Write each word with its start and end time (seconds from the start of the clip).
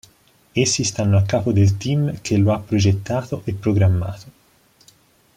Essi 0.55 0.83
stanno 0.83 1.15
a 1.15 1.21
capo 1.21 1.51
del 1.51 1.77
team 1.77 2.21
che 2.21 2.35
lo 2.35 2.53
ha 2.53 2.59
progettato 2.59 3.43
e 3.45 3.53
programmato. 3.53 4.31